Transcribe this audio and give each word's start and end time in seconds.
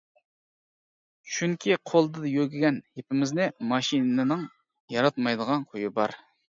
چۈنكى، 1.33 1.77
قولدا 1.91 2.25
يۆگىگەن 2.33 2.81
يىپىمىزنى 2.97 3.49
ماشىنىنىڭ 3.75 4.45
ياراتمايدىغان 4.99 5.73
خۇيى 5.73 5.99
بار. 6.03 6.23